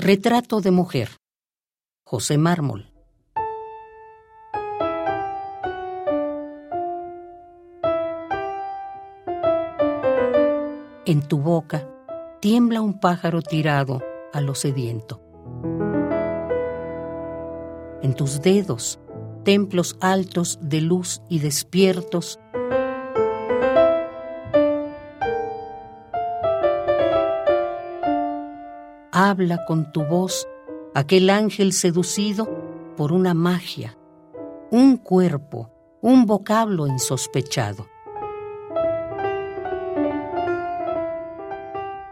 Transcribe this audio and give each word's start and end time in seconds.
Retrato 0.00 0.60
de 0.60 0.70
mujer. 0.70 1.16
José 2.06 2.38
Mármol. 2.38 2.88
En 11.04 11.20
tu 11.26 11.40
boca 11.40 11.88
tiembla 12.40 12.80
un 12.80 13.00
pájaro 13.00 13.42
tirado 13.42 14.00
a 14.32 14.40
lo 14.40 14.54
sediento. 14.54 15.20
En 18.00 18.14
tus 18.14 18.40
dedos, 18.40 19.00
templos 19.42 19.96
altos 20.00 20.60
de 20.62 20.80
luz 20.80 21.22
y 21.28 21.40
despiertos, 21.40 22.37
habla 29.18 29.64
con 29.64 29.90
tu 29.90 30.04
voz 30.04 30.46
aquel 30.94 31.28
ángel 31.30 31.72
seducido 31.72 32.48
por 32.96 33.10
una 33.10 33.34
magia, 33.34 33.98
un 34.70 34.96
cuerpo, 34.96 35.72
un 36.00 36.24
vocablo 36.24 36.86
insospechado. 36.86 37.88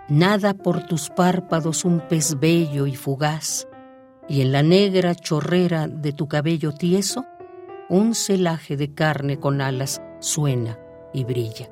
Nada 0.08 0.54
por 0.54 0.84
tus 0.86 1.08
párpados 1.08 1.84
un 1.84 2.00
pez 2.00 2.40
bello 2.40 2.88
y 2.88 2.96
fugaz, 2.96 3.68
y 4.28 4.40
en 4.40 4.50
la 4.50 4.64
negra 4.64 5.14
chorrera 5.14 5.86
de 5.86 6.12
tu 6.12 6.26
cabello 6.26 6.72
tieso, 6.72 7.24
un 7.88 8.16
celaje 8.16 8.76
de 8.76 8.94
carne 8.94 9.38
con 9.38 9.60
alas 9.60 10.02
suena 10.18 10.76
y 11.12 11.22
brilla. 11.22 11.70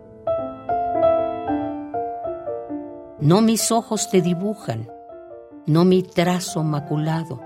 No 3.18 3.40
mis 3.40 3.72
ojos 3.72 4.10
te 4.10 4.20
dibujan, 4.20 4.93
no 5.66 5.84
mi 5.84 6.02
trazo 6.02 6.62
maculado, 6.62 7.40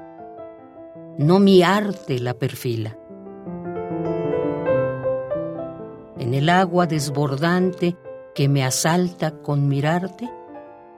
no 1.18 1.38
mi 1.38 1.62
arte 1.62 2.18
la 2.18 2.34
perfila. 2.34 2.96
En 6.18 6.34
el 6.34 6.48
agua 6.48 6.86
desbordante 6.86 7.96
que 8.34 8.48
me 8.48 8.64
asalta 8.64 9.40
con 9.42 9.68
mirarte, 9.68 10.28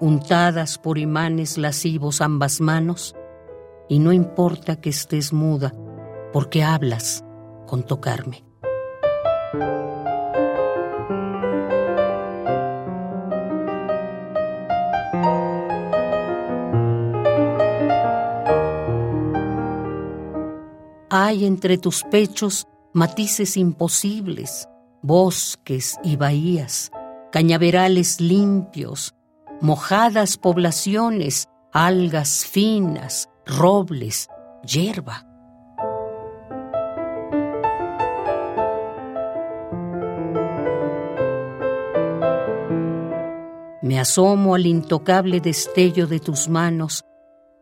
untadas 0.01 0.79
por 0.79 0.99
imanes 0.99 1.59
lascivos 1.59 2.21
ambas 2.21 2.61
manos, 2.61 3.15
y 3.89 3.99
no 3.99 4.13
importa 4.13 4.77
que 4.77 4.91
estés 4.91 5.33
muda, 5.33 5.75
porque 6.33 6.63
hablas 6.63 7.25
con 7.67 7.83
tocarme. 7.83 8.45
Hay 21.23 21.45
entre 21.45 21.77
tus 21.77 22.03
pechos 22.05 22.67
matices 22.95 23.59
imposibles, 23.59 24.71
bosques 25.03 25.99
y 26.03 26.17
bahías, 26.17 26.91
cañaverales 27.31 28.23
limpios, 28.23 29.15
mojadas 29.61 30.39
poblaciones, 30.39 31.51
algas 31.75 32.47
finas, 32.47 33.29
robles, 33.45 34.31
hierba. 34.65 35.27
Me 43.83 44.01
asomo 44.01 44.55
al 44.55 44.65
intocable 44.65 45.41
destello 45.43 46.07
de 46.07 46.19
tus 46.19 46.49
manos 46.49 47.05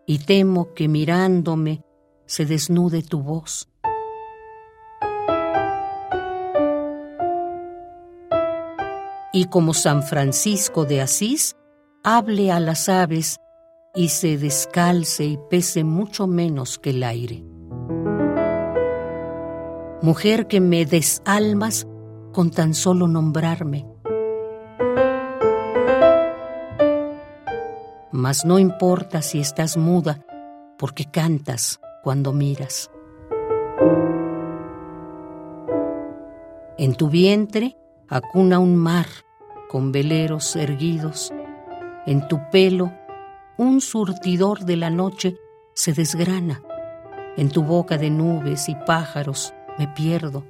y 0.06 0.20
temo 0.20 0.74
que 0.74 0.86
mirándome 0.86 1.82
se 2.28 2.44
desnude 2.44 3.02
tu 3.02 3.22
voz. 3.22 3.68
Y 9.32 9.46
como 9.46 9.72
San 9.72 10.02
Francisco 10.02 10.84
de 10.84 11.00
Asís, 11.00 11.56
hable 12.04 12.52
a 12.52 12.60
las 12.60 12.88
aves 12.88 13.38
y 13.94 14.10
se 14.10 14.36
descalce 14.36 15.24
y 15.24 15.38
pese 15.50 15.84
mucho 15.84 16.26
menos 16.26 16.78
que 16.78 16.90
el 16.90 17.02
aire. 17.02 17.42
Mujer 20.02 20.46
que 20.46 20.60
me 20.60 20.84
desalmas 20.84 21.86
con 22.32 22.50
tan 22.50 22.74
solo 22.74 23.08
nombrarme. 23.08 23.86
Mas 28.12 28.44
no 28.44 28.58
importa 28.58 29.22
si 29.22 29.40
estás 29.40 29.76
muda, 29.76 30.24
porque 30.76 31.04
cantas 31.10 31.80
cuando 32.02 32.32
miras. 32.32 32.90
En 36.76 36.94
tu 36.94 37.08
vientre 37.08 37.76
acuna 38.08 38.58
un 38.58 38.76
mar 38.76 39.06
con 39.68 39.92
veleros 39.92 40.54
erguidos. 40.56 41.32
En 42.06 42.26
tu 42.28 42.38
pelo 42.50 42.92
un 43.56 43.80
surtidor 43.80 44.60
de 44.60 44.76
la 44.76 44.88
noche 44.88 45.36
se 45.74 45.92
desgrana. 45.92 46.62
En 47.36 47.50
tu 47.50 47.64
boca 47.64 47.98
de 47.98 48.10
nubes 48.10 48.68
y 48.68 48.74
pájaros 48.74 49.52
me 49.78 49.88
pierdo. 49.88 50.44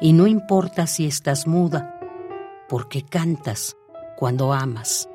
Y 0.00 0.12
no 0.12 0.26
importa 0.26 0.86
si 0.86 1.06
estás 1.06 1.46
muda, 1.46 1.98
porque 2.68 3.02
cantas 3.02 3.76
cuando 4.16 4.52
amas. 4.52 5.08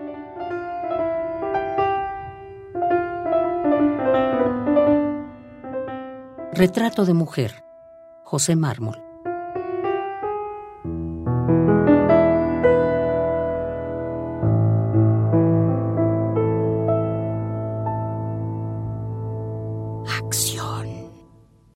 Retrato 6.59 7.05
de 7.05 7.13
mujer, 7.13 7.63
José 8.25 8.57
Mármol. 8.57 9.08